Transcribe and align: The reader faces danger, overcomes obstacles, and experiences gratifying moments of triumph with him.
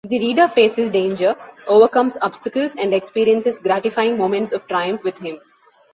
The 0.05 0.17
reader 0.17 0.47
faces 0.47 0.89
danger, 0.89 1.35
overcomes 1.67 2.17
obstacles, 2.23 2.73
and 2.75 2.91
experiences 2.91 3.59
gratifying 3.59 4.17
moments 4.17 4.51
of 4.51 4.67
triumph 4.67 5.03
with 5.03 5.19
him. 5.19 5.39